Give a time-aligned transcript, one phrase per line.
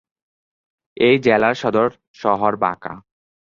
[0.97, 1.87] এই জেলার সদর
[2.13, 2.93] শহর বাঁকা।